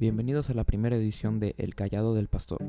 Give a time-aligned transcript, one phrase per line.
[0.00, 2.64] Bienvenidos a la primera edición de El Callado del Pastor.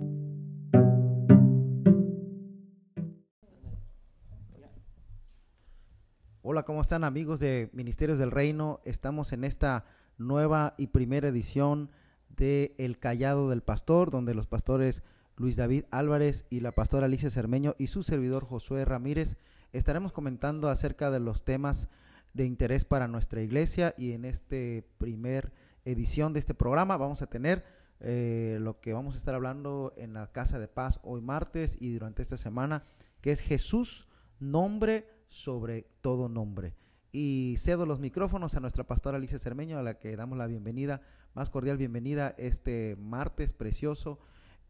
[6.42, 8.80] Hola, ¿cómo están amigos de Ministerios del Reino?
[8.84, 9.86] Estamos en esta
[10.18, 11.92] nueva y primera edición
[12.30, 15.04] de El Callado del Pastor, donde los pastores
[15.38, 19.38] Luis David Álvarez y la pastora Alicia Cermeño y su servidor Josué Ramírez
[19.72, 21.90] estaremos comentando acerca de los temas
[22.34, 25.54] de interés para nuestra iglesia y en este primer
[25.92, 27.64] edición de este programa vamos a tener
[28.00, 31.94] eh, lo que vamos a estar hablando en la Casa de Paz hoy martes y
[31.94, 32.84] durante esta semana,
[33.22, 34.08] que es Jesús,
[34.40, 36.76] nombre sobre todo nombre.
[37.12, 41.02] Y cedo los micrófonos a nuestra pastora Alicia Cermeño, a la que damos la bienvenida,
[41.34, 44.20] más cordial bienvenida este martes precioso,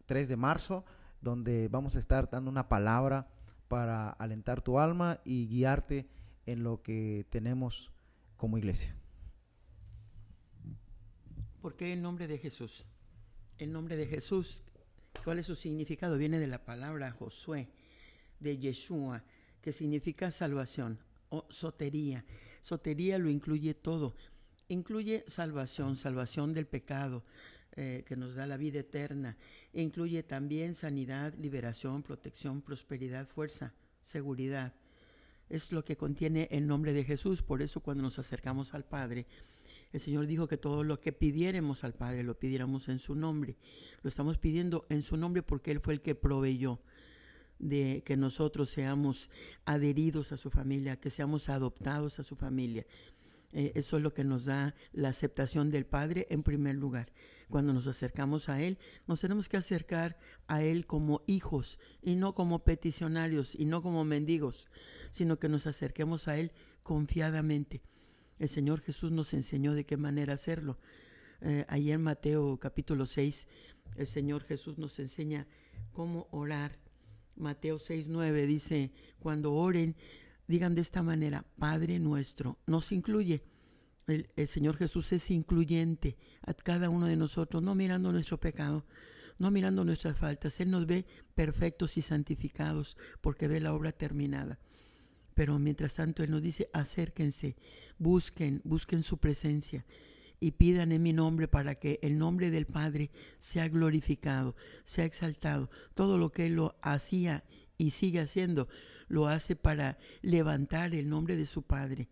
[0.06, 0.86] 3 de marzo,
[1.22, 3.28] donde vamos a estar dando una palabra
[3.68, 6.10] para alentar tu alma y guiarte
[6.46, 7.92] en lo que tenemos
[8.38, 8.96] como iglesia.
[11.62, 12.88] ¿Por qué el nombre de Jesús?
[13.58, 14.64] El nombre de Jesús,
[15.26, 16.18] ¿cuál es su significado?
[16.18, 17.68] Viene de la palabra Josué,
[18.40, 19.24] de Yeshua,
[19.62, 22.24] que significa salvación o sotería.
[22.62, 24.16] Sotería lo incluye todo.
[24.70, 27.26] Incluye salvación, salvación del pecado,
[27.76, 29.36] eh, que nos da la vida eterna.
[29.74, 34.74] Incluye también sanidad, liberación, protección, prosperidad, fuerza, seguridad.
[35.50, 37.42] Es lo que contiene el nombre de Jesús.
[37.42, 39.26] Por eso cuando nos acercamos al Padre,
[39.92, 43.58] el Señor dijo que todo lo que pidiéramos al Padre lo pidiéramos en su nombre.
[44.04, 46.80] Lo estamos pidiendo en su nombre porque Él fue el que proveyó
[47.58, 49.30] de que nosotros seamos
[49.66, 52.86] adheridos a su familia, que seamos adoptados a su familia.
[53.52, 57.12] Eh, eso es lo que nos da la aceptación del Padre en primer lugar.
[57.50, 62.34] Cuando nos acercamos a Él, nos tenemos que acercar a Él como hijos y no
[62.34, 64.68] como peticionarios y no como mendigos,
[65.10, 66.52] sino que nos acerquemos a Él
[66.84, 67.82] confiadamente.
[68.40, 70.78] El Señor Jesús nos enseñó de qué manera hacerlo.
[71.42, 73.48] Eh, ahí en Mateo capítulo 6,
[73.96, 75.46] el Señor Jesús nos enseña
[75.92, 76.80] cómo orar.
[77.36, 79.96] Mateo 6, 9 dice, cuando oren,
[80.48, 83.44] digan de esta manera, Padre nuestro, nos incluye.
[84.08, 88.86] El, el, Señor Jesús es incluyente a cada uno de nosotros, no mirando nuestro pecado,
[89.38, 90.60] no mirando nuestras faltas.
[90.62, 91.06] Él nos ve
[91.36, 94.60] perfectos y santificados porque ve la obra terminada.
[95.40, 97.56] Pero mientras tanto Él nos dice, acérquense,
[97.98, 99.86] busquen, busquen su presencia
[100.42, 105.70] y pidan en mi nombre para que el nombre del Padre sea glorificado, sea exaltado.
[105.94, 107.46] Todo lo que Él lo hacía
[107.78, 108.68] y sigue haciendo,
[109.08, 112.10] lo hace para levantar el nombre de su Padre,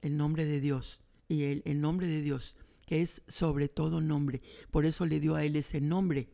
[0.00, 4.40] el nombre de Dios y el, el nombre de Dios, que es sobre todo nombre.
[4.70, 6.30] Por eso le dio a Él ese nombre,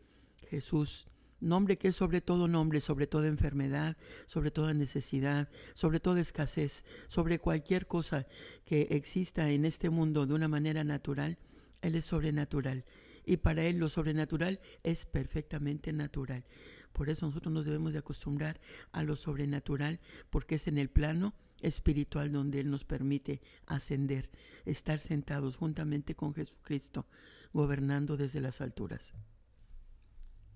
[0.48, 1.09] Jesús
[1.40, 3.96] nombre que es sobre todo nombre, sobre toda enfermedad,
[4.26, 8.26] sobre toda necesidad, sobre toda escasez, sobre cualquier cosa
[8.64, 11.38] que exista en este mundo de una manera natural,
[11.82, 12.84] Él es sobrenatural.
[13.24, 16.44] Y para Él lo sobrenatural es perfectamente natural.
[16.92, 18.60] Por eso nosotros nos debemos de acostumbrar
[18.92, 24.30] a lo sobrenatural, porque es en el plano espiritual donde Él nos permite ascender,
[24.64, 27.06] estar sentados juntamente con Jesucristo,
[27.52, 29.14] gobernando desde las alturas.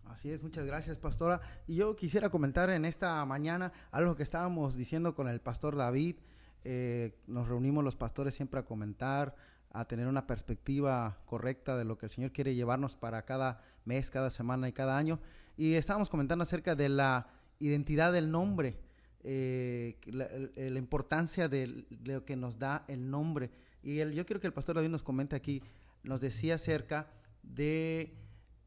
[0.06, 1.41] Así es, muchas gracias, pastora.
[1.66, 6.16] Y yo quisiera comentar en esta mañana algo que estábamos diciendo con el pastor David.
[6.65, 9.34] Eh, nos reunimos los pastores siempre a comentar,
[9.70, 14.10] a tener una perspectiva correcta de lo que el Señor quiere llevarnos para cada mes,
[14.10, 15.20] cada semana y cada año.
[15.56, 17.26] Y estábamos comentando acerca de la
[17.59, 18.78] identidad del nombre,
[19.22, 23.50] eh, la, importancia de, lo que nos da el nombre.
[23.82, 25.62] Y yo quiero que el pastor David nos comente aquí,
[26.03, 27.09] nos decía acerca
[27.43, 28.14] de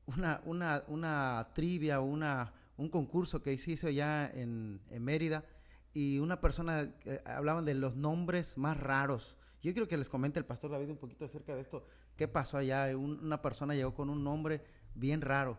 [0.07, 5.45] una, una, una trivia, una, un concurso que se hizo ya en, en Mérida
[5.93, 9.37] y una persona, eh, hablaban de los nombres más raros.
[9.61, 11.85] Yo quiero que les comente el pastor David un poquito acerca de esto.
[12.15, 12.95] ¿Qué pasó allá?
[12.95, 14.63] Un, una persona llegó con un nombre
[14.95, 15.57] bien raro.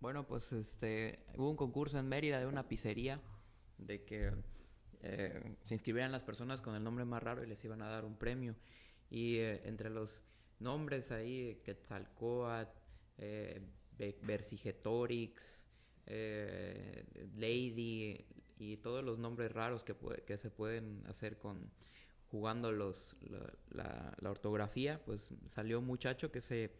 [0.00, 3.20] Bueno, pues este hubo un concurso en Mérida de una pizzería
[3.78, 4.32] de que
[5.00, 8.04] eh, se inscribieran las personas con el nombre más raro y les iban a dar
[8.04, 8.54] un premio.
[9.10, 10.24] Y eh, entre los
[10.58, 12.70] nombres ahí, Quetzalcoatl,
[13.18, 13.60] eh,
[14.22, 15.66] Versigetorix,
[16.06, 17.04] eh,
[17.36, 18.24] Lady
[18.58, 21.70] y todos los nombres raros que, se pueden hacer con
[22.30, 23.16] jugando los
[23.70, 26.70] la, ortografía, pues salió un muchacho que se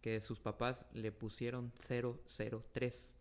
[0.00, 3.14] que sus papás le pusieron 003.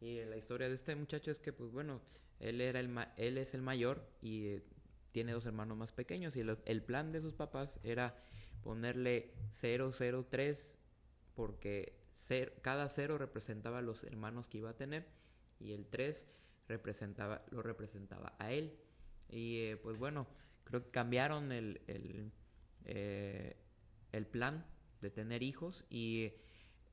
[0.00, 2.00] Y la historia de este muchacho es que pues bueno,
[2.38, 4.62] él era el él es el mayor y eh,
[5.10, 8.16] tiene dos hermanos más pequeños y el plan de sus papás era
[8.62, 10.78] ponerle 003
[11.34, 15.06] porque ser, cada cero representaba los hermanos que iba a tener
[15.58, 16.28] y el 3
[16.68, 18.78] representaba, lo representaba a él.
[19.28, 20.26] Y eh, pues bueno,
[20.64, 22.32] creo que cambiaron el, el,
[22.84, 23.56] eh,
[24.12, 24.66] el plan
[25.00, 26.32] de tener hijos y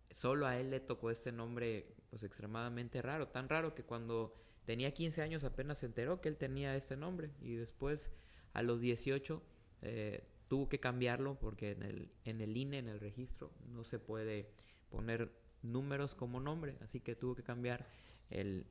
[0.09, 4.35] solo a él le tocó este nombre pues extremadamente raro, tan raro que cuando
[4.65, 8.11] tenía 15 años apenas se enteró que él tenía este nombre y después
[8.53, 9.43] a los 18
[9.81, 13.99] eh, tuvo que cambiarlo porque en el, en el INE, en el registro, no se
[13.99, 14.49] puede
[14.89, 15.31] poner
[15.61, 17.87] números como nombre, así que tuvo que cambiar
[18.29, 18.65] el,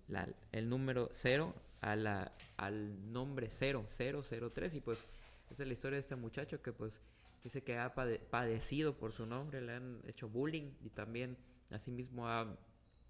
[0.52, 5.06] el número 0 a la, al nombre 0, 003 y pues
[5.50, 7.00] esa es la historia de este muchacho que pues
[7.42, 11.36] dice que ha padecido por su nombre, le han hecho bullying y también
[11.70, 12.56] asimismo ha,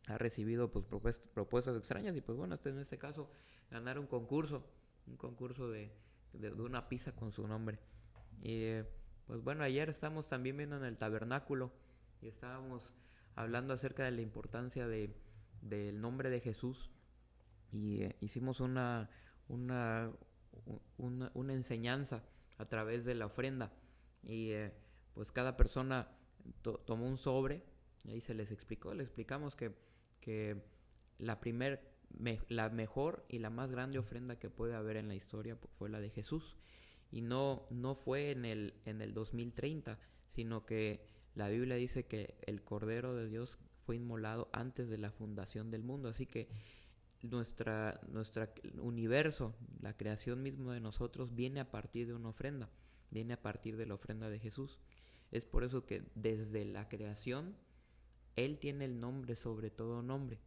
[0.07, 0.85] ha recibido pues
[1.19, 3.31] propuestas, extrañas y pues bueno, este, en este caso
[3.71, 4.65] ganar un concurso,
[5.07, 5.91] un concurso de,
[6.33, 7.79] de, una pizza con su nombre.
[8.43, 8.83] Y
[9.27, 11.73] pues bueno, ayer estamos también viendo en el tabernáculo
[12.23, 12.95] y estábamos
[13.35, 15.15] hablando acerca de la importancia de,
[15.61, 16.91] del nombre de Jesús
[17.73, 19.11] y eh, hicimos una,
[19.49, 20.11] una,
[20.97, 22.25] una, enseñanza
[22.57, 23.73] a través de la ofrenda
[24.23, 24.73] y eh,
[25.15, 26.09] pues cada persona
[26.87, 27.63] tomó un sobre
[28.05, 29.75] y se les explicó, les explicamos que,
[30.21, 30.65] que
[31.19, 31.83] la primer,
[32.49, 36.01] la mejor y la más grande ofrenda que puede haber en la historia fue la
[36.01, 36.57] de Jesús
[37.11, 42.37] y no, no fue en el, en el 2030, sino que la Biblia dice que
[42.47, 46.49] el Cordero de Dios fue inmolado antes de la fundación del mundo, así que
[47.23, 52.71] nuestra, nuestra universo, la creación misma de nosotros, viene a partir de una ofrenda,
[53.11, 54.79] viene a partir de la ofrenda de Jesús.
[55.31, 57.57] Es por eso que desde la creación,
[58.37, 60.39] Él tiene el nombre sobre todo nombre.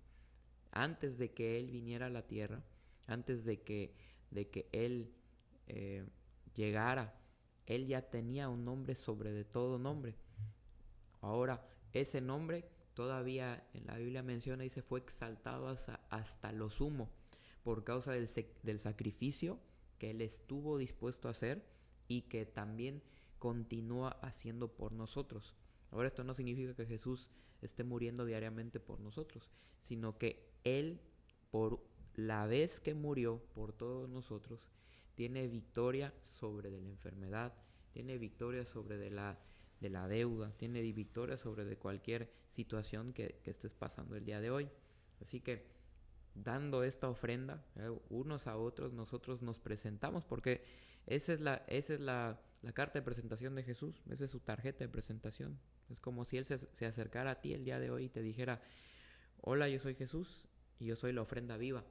[0.72, 2.64] Antes de que Él viniera a la tierra,
[3.08, 3.94] antes de que,
[4.30, 5.14] de que Él
[5.68, 6.06] eh,
[6.56, 7.20] llegara,
[7.66, 10.16] Él ya tenía un nombre sobre de todo nombre.
[11.22, 17.10] Ahora, ese nombre todavía en la Biblia menciona y se fue exaltado hasta, lo sumo
[17.64, 18.30] por causa del,
[18.64, 19.60] del sacrificio
[19.98, 21.64] que él estuvo dispuesto a hacer
[22.08, 23.04] y que también
[23.40, 25.56] continúa haciendo por nosotros.
[25.92, 27.30] Ahora esto no significa que Jesús
[27.62, 29.50] esté muriendo diariamente por nosotros,
[29.80, 31.02] sino que Él,
[31.52, 31.84] por
[32.16, 34.68] la vez que murió por todos nosotros,
[35.16, 37.54] tiene victoria sobre de la enfermedad,
[37.92, 39.40] tiene victoria sobre de la
[39.82, 44.52] de la deuda, tiene victoria sobre de cualquier situación que, estés pasando el día de
[44.52, 44.70] hoy.
[45.22, 45.66] Así que
[46.36, 50.64] dando esta ofrenda eh, unos a otros, nosotros nos presentamos porque
[51.08, 52.40] esa es, la, esa es la,
[52.76, 55.60] carta de presentación de Jesús, esa es su tarjeta de presentación.
[55.90, 58.22] Es como si Él se, se acercara a ti el día de hoy y te
[58.22, 58.62] dijera,
[59.42, 60.48] hola, yo soy Jesús
[60.80, 61.84] y yo soy la ofrenda viva.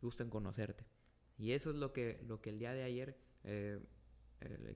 [0.00, 0.91] Gusto en conocerte.
[1.38, 3.80] Y eso es lo que, lo que el día de ayer eh,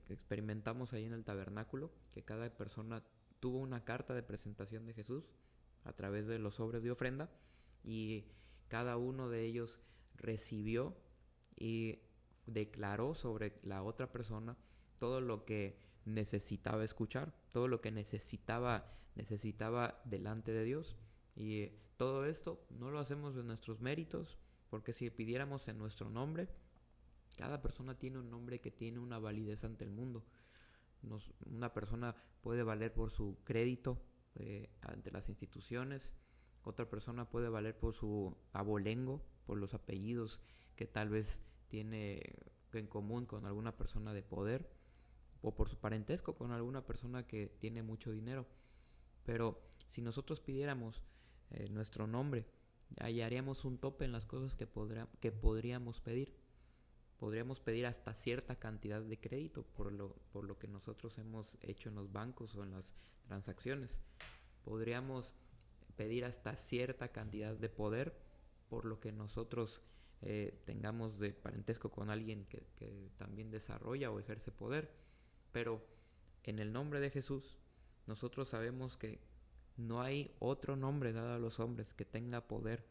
[0.09, 3.03] experimentamos ahí en el tabernáculo, que cada persona
[3.39, 5.29] tuvo una carta de presentación de Jesús
[5.83, 7.29] a través de los sobres de ofrenda
[7.83, 8.25] y
[8.67, 9.79] cada uno de ellos
[10.15, 10.97] recibió
[11.55, 11.99] y
[12.45, 14.57] declaró sobre la otra persona
[14.99, 20.95] todo lo que necesitaba escuchar, todo lo que necesitaba necesitaba delante de Dios.
[21.35, 24.37] Y todo esto no lo hacemos de nuestros méritos,
[24.69, 26.49] porque si pidiéramos en nuestro nombre,
[27.35, 30.25] cada persona tiene un nombre que tiene una validez ante el mundo.
[31.45, 34.01] una persona puede valer por su crédito
[34.35, 36.13] eh, ante las instituciones,
[36.63, 40.41] otra persona puede valer por su abolengo, por los apellidos
[40.75, 42.21] que tal vez tiene
[42.73, 44.69] en común con alguna persona de poder,
[45.41, 48.45] o por su parentesco con alguna persona que tiene mucho dinero.
[49.23, 51.03] Pero si nosotros pidiéramos
[51.51, 52.45] eh, nuestro nombre,
[52.99, 56.33] hallaríamos un tope en las cosas que, podríamos pedir
[57.17, 62.11] podríamos pedir hasta cierta cantidad de crédito por lo, que nosotros hemos hecho en los
[62.11, 63.99] bancos o en las transacciones.
[64.63, 65.33] Podríamos
[65.95, 68.15] pedir hasta cierta cantidad de poder
[68.69, 69.81] por lo que nosotros
[70.21, 74.93] eh, tengamos de parentesco con alguien que también desarrolla o ejerce poder.
[75.51, 75.83] Pero
[76.43, 77.57] en el nombre de Jesús,
[78.05, 79.19] nosotros sabemos que
[79.77, 82.85] no hay otro nombre dado a los hombres que tenga poder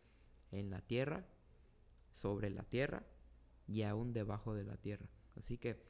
[0.53, 1.27] en la tierra,
[2.13, 3.05] sobre la tierra
[3.67, 5.07] y aún debajo de la tierra.
[5.37, 5.85] Así que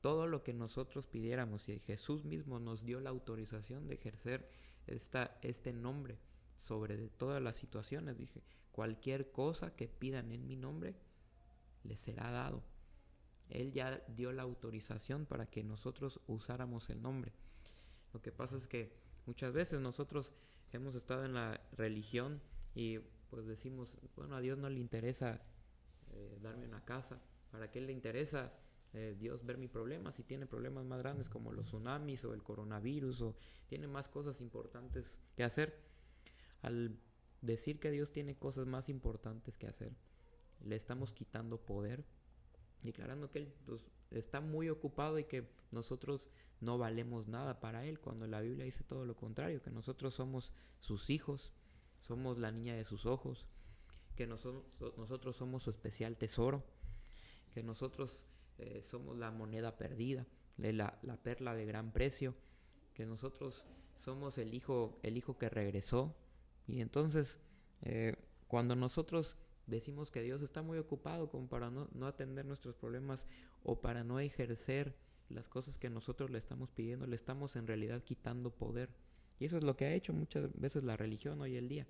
[0.00, 4.48] todo lo que nosotros pidiéramos y Jesús mismo nos dio la autorización de ejercer
[4.86, 6.18] esta, este nombre
[6.56, 8.16] sobre todas las situaciones.
[8.16, 10.94] Dije, cualquier cosa que pidan en mi nombre,
[11.82, 12.62] les será dado.
[13.48, 17.32] Él ya dio la autorización para que nosotros usáramos el nombre.
[18.12, 20.32] Lo que pasa es que muchas veces nosotros
[20.72, 22.40] hemos estado en la religión
[22.74, 22.98] y
[23.30, 25.42] pues decimos, bueno, a Dios no le interesa
[26.12, 27.20] eh, darme una casa.
[27.50, 28.52] ¿Para qué le interesa
[28.92, 30.12] eh, Dios ver mi problema?
[30.12, 34.40] Si tiene problemas más grandes como los tsunamis o el coronavirus o tiene más cosas
[34.40, 35.78] importantes que hacer.
[36.62, 36.98] Al
[37.40, 39.92] decir que Dios tiene cosas más importantes que hacer,
[40.64, 42.04] le estamos quitando poder
[42.82, 48.00] declarando que Él pues, está muy ocupado y que nosotros no valemos nada para Él,
[48.00, 51.52] cuando la Biblia dice todo lo contrario, que nosotros somos sus hijos,
[52.00, 53.46] somos la niña de sus ojos,
[54.14, 56.64] que nosotros somos su especial tesoro,
[57.52, 58.26] que nosotros
[58.58, 62.34] eh, somos la moneda perdida, la, la, perla de gran precio,
[62.94, 66.16] que nosotros somos el hijo, el hijo que regresó.
[66.66, 67.38] Y entonces,
[67.82, 68.16] eh,
[68.48, 69.36] cuando nosotros
[69.66, 73.26] decimos que Dios está muy ocupado como para no, atender nuestros problemas
[73.62, 74.96] o para no ejercer
[75.28, 78.90] las cosas que nosotros le estamos pidiendo, le estamos en realidad quitando poder.
[79.38, 81.86] Y eso es lo que ha hecho muchas veces la religión hoy en día.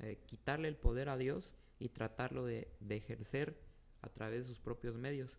[0.00, 3.60] Eh, quitarle el poder a Dios y tratarlo de, ejercer
[4.00, 5.38] a través de sus propios medios.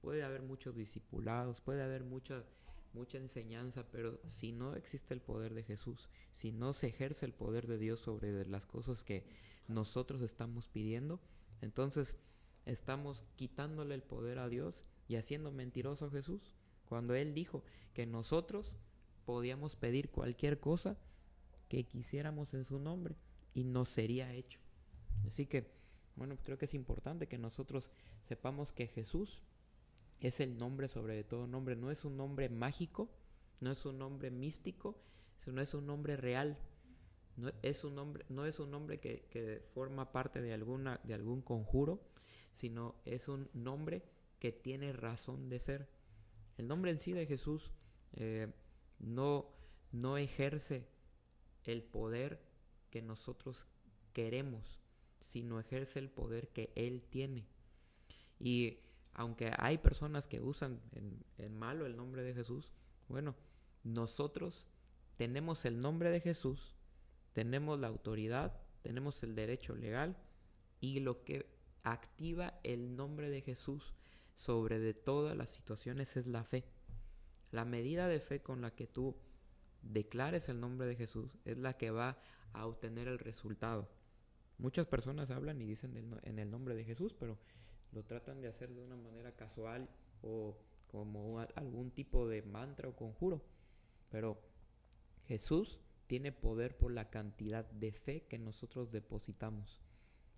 [0.00, 2.44] Puede haber muchos discipulados, puede haber mucha,
[2.92, 7.32] mucha enseñanza, pero si no existe el poder de Jesús, si no se ejerce el
[7.32, 9.26] poder de Dios sobre las cosas que
[9.68, 11.20] nosotros estamos pidiendo,
[11.60, 12.16] entonces
[12.64, 16.54] estamos quitándole el poder a Dios y haciendo mentiroso a Jesús.
[16.88, 18.76] Cuando Él dijo que nosotros
[19.24, 20.96] podíamos pedir cualquier cosa
[21.68, 23.16] que quisiéramos en su nombre
[23.54, 24.60] y nos sería hecho.
[25.26, 25.72] Así que,
[26.14, 27.90] bueno, creo que es importante que nosotros
[28.24, 29.42] sepamos que Jesús
[30.20, 33.10] es el nombre sobre todo nombre, no es un nombre mágico,
[33.60, 34.98] no es un nombre místico,
[35.38, 36.58] sino es un nombre real.
[37.36, 41.14] No es un nombre, no es un nombre que, que forma parte de, alguna, de
[41.14, 42.00] algún conjuro,
[42.52, 44.02] sino es un nombre
[44.38, 45.88] que tiene razón de ser.
[46.56, 47.70] El nombre en sí de Jesús
[48.14, 48.52] eh,
[48.98, 49.50] no,
[49.92, 50.88] no ejerce
[51.64, 52.40] el poder
[52.90, 53.66] que nosotros
[54.12, 54.80] queremos,
[55.24, 57.46] sino ejerce el poder que Él tiene.
[58.38, 58.78] Y
[59.12, 62.72] aunque hay personas que usan en, malo el nombre de Jesús,
[63.08, 63.34] bueno,
[63.82, 64.68] nosotros
[65.16, 66.75] tenemos el nombre de Jesús,
[67.36, 70.16] tenemos la autoridad, tenemos el derecho legal
[70.80, 71.44] y lo que
[71.82, 73.92] activa el nombre de Jesús
[74.34, 76.64] sobre de todas las situaciones es la fe.
[77.50, 79.18] La medida de fe con la que tú
[79.82, 82.16] declares el nombre de Jesús es la que va
[82.54, 83.86] a obtener el resultado.
[84.56, 87.36] Muchas personas hablan y dicen en el nombre de Jesús, pero
[87.92, 89.90] lo tratan de hacer de una manera casual
[90.22, 93.44] o como algún tipo de mantra o conjuro.
[94.08, 94.40] Pero
[95.26, 99.80] Jesús tiene poder por la cantidad de fe que nosotros depositamos.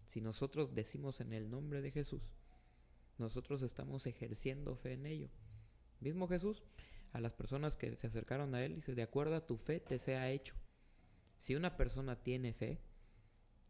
[0.07, 2.23] Si nosotros decimos en el nombre de Jesús,
[3.19, 5.29] nosotros estamos ejerciendo fe en ello.
[6.01, 6.63] Mismo Jesús,
[7.13, 9.99] a las personas que se acercaron a Él, dice, de acuerdo a tu fe te
[9.99, 10.55] sea hecho.
[11.37, 12.81] Si una persona tiene fe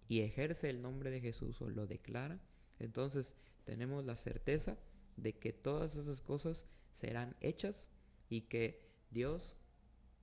[0.06, 2.40] y ejerce el nombre de Jesús o lo declara,
[2.78, 4.78] entonces tenemos la certeza
[5.16, 7.90] de que todas esas cosas serán hechas
[8.28, 9.56] y que Dios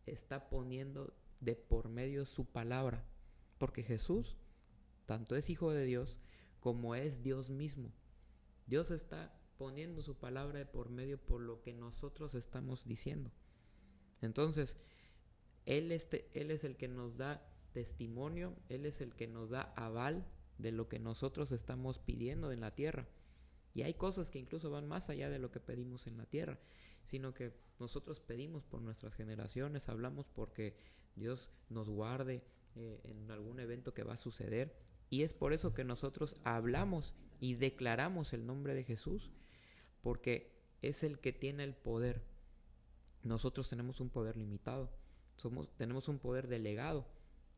[0.05, 1.13] está poniendo
[1.45, 3.05] de por medio su palabra.
[3.57, 4.37] Porque Jesús
[5.05, 6.19] tanto es hijo de Dios
[6.59, 7.93] como es Dios mismo.
[8.65, 13.31] Dios está poniendo su palabra de por medio por lo que nosotros estamos diciendo.
[14.21, 14.75] Entonces,
[15.65, 19.73] él, este, él es el que nos da testimonio, Él es el que nos da
[19.75, 20.25] aval
[20.57, 23.05] de lo que nosotros estamos pidiendo en la tierra.
[23.73, 26.57] Y hay cosas que incluso van más allá de lo que pedimos en la tierra,
[27.03, 30.77] sino que nosotros pedimos por nuestras generaciones, hablamos porque
[31.15, 32.43] Dios nos guarde
[32.75, 34.75] eh, en algún evento que va a suceder.
[35.09, 39.31] Y es por eso que nosotros hablamos y declaramos el nombre de Jesús,
[40.01, 42.23] porque es el que tiene el poder.
[43.23, 44.91] Nosotros tenemos un poder limitado
[45.35, 47.05] somos, tenemos un poder delegado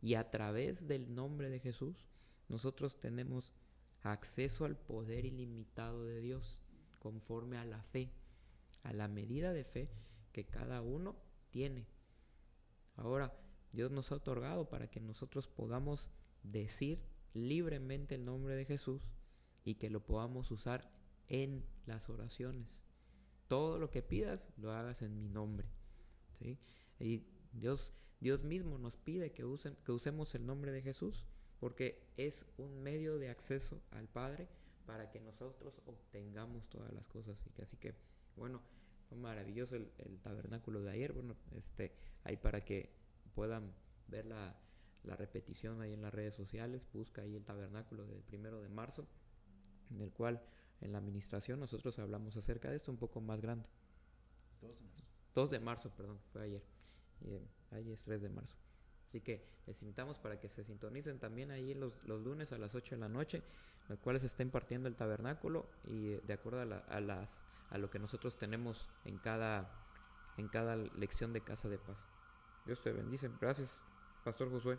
[0.01, 2.05] y a través del nombre de Jesús
[2.49, 3.53] nosotros tenemos
[4.01, 6.61] acceso al poder ilimitado de Dios
[6.99, 8.11] conforme a la fe,
[8.83, 9.89] a la medida de fe
[10.31, 11.15] que cada uno
[11.51, 11.87] tiene.
[12.95, 13.33] Ahora,
[13.71, 16.09] Dios nos ha otorgado para que nosotros podamos
[16.43, 19.11] decir libremente el nombre de Jesús
[19.63, 20.89] y que lo podamos usar
[21.27, 22.83] en las oraciones.
[23.47, 25.67] Todo lo que pidas lo hagas en mi nombre.
[26.39, 26.57] ¿sí?
[26.99, 31.25] Y Dios, Dios mismo nos pide que, usen, que usemos el nombre de Jesús
[31.59, 34.47] porque es un medio de acceso al Padre
[34.85, 37.37] para que nosotros obtengamos todas las cosas.
[37.45, 37.95] Y que, así que,
[38.35, 38.61] bueno,
[39.09, 41.13] fue maravilloso el, tabernáculo de ayer.
[41.13, 41.93] Bueno, este,
[42.23, 42.96] ahí para que
[43.37, 43.71] puedan
[44.07, 44.55] ver la,
[45.03, 49.07] la, repetición ahí en las redes sociales, busca ahí el tabernáculo del primero de marzo,
[49.91, 50.41] en el cual
[50.81, 53.69] en la administración nosotros hablamos acerca de esto un poco más grande.
[54.59, 55.05] 2 de marzo.
[55.35, 56.63] 2 de marzo, perdón, fue ayer.
[57.21, 58.55] Y ahí es 3 de marzo.
[59.07, 62.73] Así que les invitamos para que se sintonicen también ahí los, los lunes a las
[62.73, 66.61] 8 de la noche, en los cuales se está impartiendo el tabernáculo y de acuerdo
[66.61, 69.69] a, a, las, a lo que nosotros tenemos en cada,
[70.37, 72.16] en cada lección de Casa de Paz.
[72.67, 73.31] Dios te bendice.
[73.41, 73.81] Gracias,
[74.23, 74.77] Pastor Josué.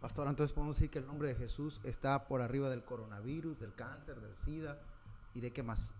[0.00, 3.74] Pastor, entonces podemos decir que el nombre de Jesús está por arriba del coronavirus, del
[3.74, 4.78] cáncer, del SIDA,
[5.34, 5.92] ¿Y de qué más?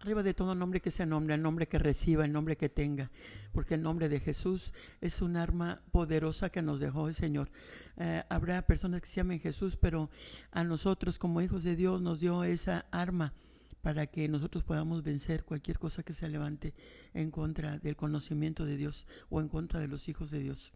[0.00, 3.10] Arriba de todo nombre que sea nombre, el nombre que reciba, el nombre que tenga,
[3.52, 7.50] porque el nombre de Jesús es un arma poderosa que nos dejó el Señor.
[7.96, 10.10] Eh, habrá personas que se llamen Jesús, pero
[10.50, 13.32] a nosotros como hijos de Dios nos dio esa arma
[13.86, 16.74] para que nosotros podamos vencer cualquier cosa que se levante
[17.14, 20.72] en contra del conocimiento de Dios o en contra de los hijos de Dios.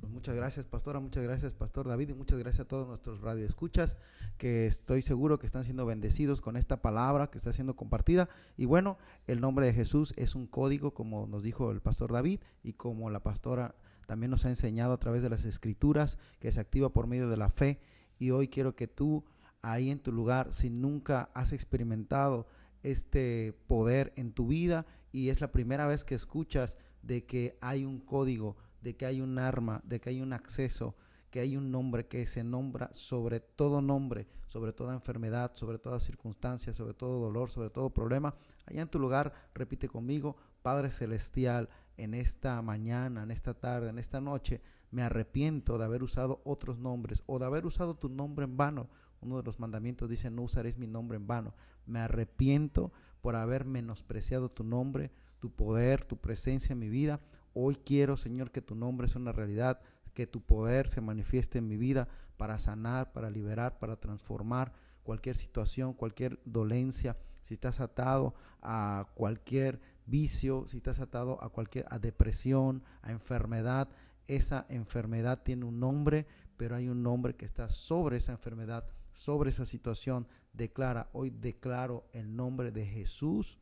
[0.00, 3.96] Pues muchas gracias, pastora, muchas gracias, pastor David, y muchas gracias a todos nuestros radioescuchas,
[4.38, 8.28] que estoy seguro que están siendo bendecidos con esta palabra que está siendo compartida.
[8.56, 8.98] Y bueno,
[9.28, 13.08] el nombre de Jesús es un código, como nos dijo el pastor David, y como
[13.08, 13.76] la pastora
[14.06, 17.36] también nos ha enseñado a través de las escrituras, que se activa por medio de
[17.36, 17.78] la fe.
[18.18, 19.24] Y hoy quiero que tú
[19.66, 22.46] ahí en tu lugar si nunca has experimentado
[22.84, 27.84] este poder en tu vida y es la primera vez que escuchas de que hay
[27.84, 30.94] un código, de que hay un arma, de que hay un acceso,
[31.30, 35.98] que hay un nombre que se nombra sobre todo nombre, sobre toda enfermedad, sobre toda
[35.98, 38.36] circunstancia, sobre todo dolor, sobre todo problema.
[38.66, 43.98] Allá en tu lugar, repite conmigo, Padre Celestial, en esta mañana, en esta tarde, en
[43.98, 48.44] esta noche, me arrepiento de haber usado otros nombres o de haber usado tu nombre
[48.44, 48.88] en vano
[49.26, 51.54] uno de los mandamientos dice, no usaréis mi nombre en vano.
[51.84, 57.20] Me arrepiento por haber menospreciado tu nombre, tu poder, tu presencia en mi vida.
[57.52, 59.80] Hoy quiero, Señor, que tu nombre sea una realidad,
[60.14, 65.36] que tu poder se manifieste en mi vida para sanar, para liberar, para transformar cualquier
[65.36, 67.16] situación, cualquier dolencia.
[67.42, 73.88] Si estás atado a cualquier vicio, si estás atado a cualquier a depresión, a enfermedad,
[74.26, 78.84] esa enfermedad tiene un nombre, pero hay un nombre que está sobre esa enfermedad,
[79.16, 83.58] sobre esa situación, declara, hoy declaro el nombre de Jesús,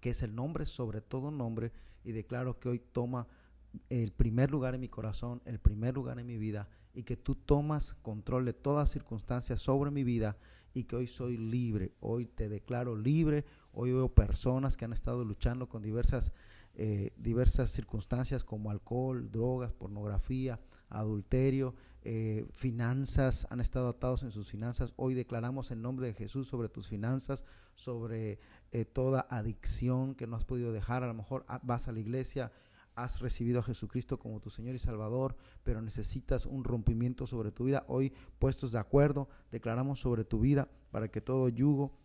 [0.00, 1.70] que es el nombre sobre todo nombre,
[2.02, 3.28] y declaro que hoy toma
[3.88, 7.36] el primer lugar en mi corazón, el primer lugar en mi vida, y que tú
[7.36, 10.36] tomas control de todas circunstancias sobre mi vida,
[10.74, 15.24] y que hoy soy libre, hoy te declaro libre, hoy veo personas que han estado
[15.24, 16.32] luchando con diversas,
[16.74, 20.58] eh, diversas circunstancias como alcohol, drogas, pornografía,
[20.94, 24.92] adulterio, eh, finanzas, han estado atados en sus finanzas.
[24.96, 28.38] Hoy declaramos el nombre de Jesús sobre tus finanzas, sobre
[28.72, 31.02] eh, toda adicción que no has podido dejar.
[31.02, 32.52] A lo mejor ah, vas a la iglesia,
[32.94, 37.64] has recibido a Jesucristo como tu Señor y Salvador, pero necesitas un rompimiento sobre tu
[37.64, 37.84] vida.
[37.88, 41.96] Hoy, puestos de acuerdo, declaramos sobre tu vida para que todo yugo,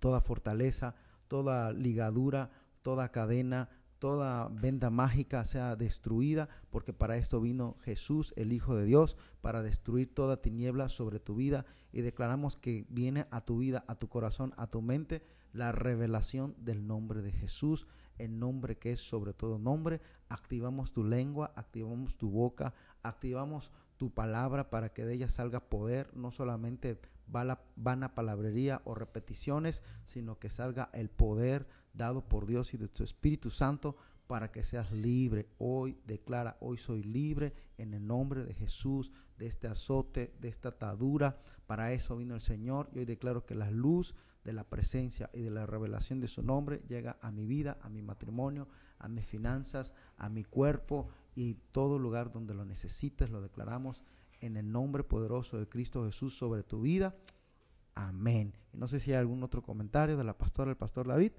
[0.00, 0.94] toda fortaleza,
[1.28, 2.50] toda ligadura,
[2.82, 8.84] toda cadena, toda venda mágica sea destruida, porque para esto vino Jesús, el Hijo de
[8.84, 11.64] Dios, para destruir toda tiniebla sobre tu vida.
[11.92, 16.54] Y declaramos que viene a tu vida, a tu corazón, a tu mente, la revelación
[16.58, 17.86] del nombre de Jesús,
[18.18, 20.00] el nombre que es sobre todo nombre.
[20.28, 26.14] Activamos tu lengua, activamos tu boca, activamos tu palabra para que de ella salga poder,
[26.16, 32.76] no solamente vana palabrería o repeticiones, sino que salga el poder dado por Dios y
[32.76, 35.48] de tu Espíritu Santo para que seas libre.
[35.58, 40.70] Hoy declara, hoy soy libre en el nombre de Jesús, de este azote, de esta
[40.70, 41.40] atadura.
[41.66, 45.40] Para eso vino el Señor y hoy declaro que la luz de la presencia y
[45.40, 49.26] de la revelación de su nombre llega a mi vida, a mi matrimonio, a mis
[49.26, 54.02] finanzas, a mi cuerpo y todo lugar donde lo necesites, lo declaramos
[54.44, 57.16] en el nombre poderoso de Cristo Jesús sobre tu vida.
[57.94, 58.54] Amén.
[58.72, 61.32] Y no sé si hay algún otro comentario de la pastora, el pastor David.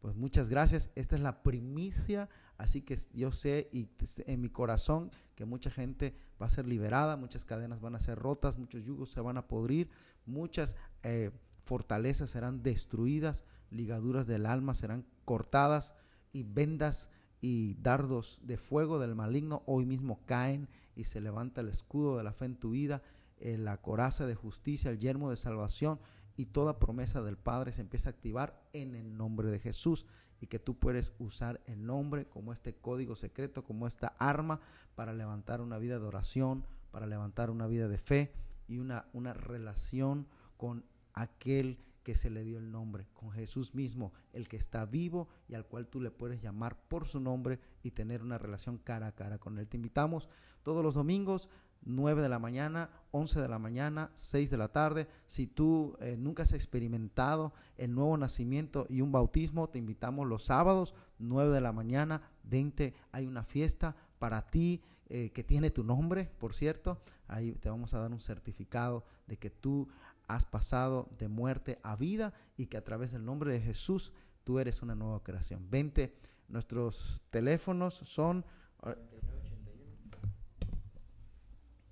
[0.00, 0.90] Pues muchas gracias.
[0.96, 3.88] Esta es la primicia, así que yo sé y
[4.26, 8.18] en mi corazón que mucha gente va a ser liberada, muchas cadenas van a ser
[8.18, 9.88] rotas, muchos yugos se van a podrir,
[10.26, 11.30] muchas eh,
[11.62, 15.94] fortalezas serán destruidas, ligaduras del alma serán cortadas
[16.32, 17.08] y vendas
[17.42, 22.22] y dardos de fuego del maligno hoy mismo caen y se levanta el escudo de
[22.22, 23.02] la fe en tu vida,
[23.40, 25.98] eh, la coraza de justicia, el yermo de salvación
[26.36, 30.06] y toda promesa del Padre se empieza a activar en el nombre de Jesús
[30.40, 34.60] y que tú puedes usar el nombre como este código secreto, como esta arma
[34.94, 38.32] para levantar una vida de oración, para levantar una vida de fe
[38.68, 44.12] y una, una relación con aquel que se le dio el nombre, con Jesús mismo,
[44.32, 47.92] el que está vivo y al cual tú le puedes llamar por su nombre y
[47.92, 49.68] tener una relación cara a cara con él.
[49.68, 50.28] Te invitamos
[50.62, 51.48] todos los domingos
[51.84, 55.08] 9 de la mañana, 11 de la mañana, 6 de la tarde.
[55.26, 60.44] Si tú eh, nunca has experimentado el nuevo nacimiento y un bautismo, te invitamos los
[60.44, 65.84] sábados, 9 de la mañana, 20, hay una fiesta para ti eh, que tiene tu
[65.84, 67.00] nombre, por cierto.
[67.26, 69.88] Ahí te vamos a dar un certificado de que tú
[70.34, 74.12] has pasado de muerte a vida y que a través del nombre de Jesús
[74.44, 75.70] tú eres una nueva creación.
[75.70, 76.14] 20,
[76.48, 78.44] nuestros teléfonos son...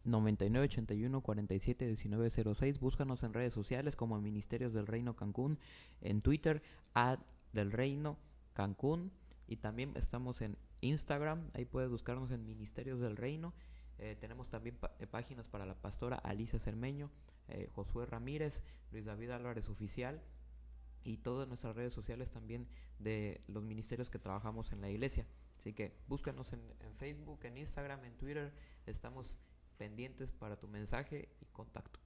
[0.03, 2.81] 9981 47 1906.
[2.81, 5.59] Búscanos en redes sociales como Ministerios del Reino Cancún,
[6.01, 6.63] en Twitter,
[6.95, 7.19] ad
[7.53, 8.19] del Reino
[8.55, 9.13] Cancún.
[9.47, 13.53] Y también estamos en Instagram, ahí puedes buscarnos en Ministerios del Reino.
[14.03, 17.11] Eh, tenemos también eh, páginas para la pastora Alicia Cermeño,
[17.49, 20.23] eh, Josué Ramírez, Luis David Álvarez Oficial
[21.05, 22.67] y todas nuestras redes sociales también
[22.99, 25.27] de los ministerios que trabajamos en la iglesia.
[25.59, 28.55] Así que búscanos en, en Facebook, en Instagram, en Twitter.
[28.87, 29.37] Estamos
[29.77, 32.01] pendientes para tu mensaje y contacto.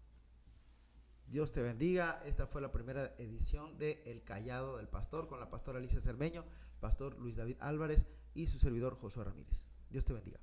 [1.29, 2.21] Dios te bendiga.
[2.27, 6.45] Esta fue la primera edición de El Callado del Pastor con la pastora Alicia Cermeño,
[6.81, 8.05] pastor Luis David Álvarez
[8.35, 9.65] y su servidor Josué Ramírez.
[9.91, 10.41] Dios te bendiga.